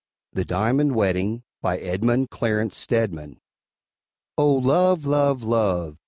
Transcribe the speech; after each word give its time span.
THE 0.33 0.45
DIAMOND 0.45 0.95
WEDDING 0.95 1.43
BY 1.61 1.77
EDMUND 1.77 2.31
CLARENCE 2.31 2.75
STEDMAN 2.75 3.37
O 4.35 4.51
Love! 4.51 5.05
Love! 5.05 5.43
Love! 5.43 5.99